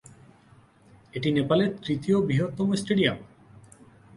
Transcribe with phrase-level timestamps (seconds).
[1.13, 3.17] এটি নেপালের তৃতীয় বৃহত্তম স্টেডিয়াম।